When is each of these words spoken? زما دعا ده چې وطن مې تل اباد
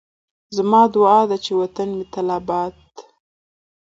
زما 0.55 0.81
دعا 0.95 1.21
ده 1.29 1.37
چې 1.45 1.51
وطن 1.61 1.87
مې 1.97 2.05
تل 2.13 2.27
اباد 2.39 2.73